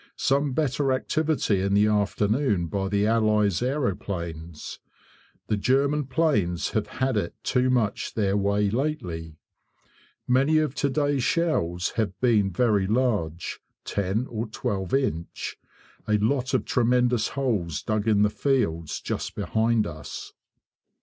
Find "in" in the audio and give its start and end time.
1.61-1.75, 18.07-18.23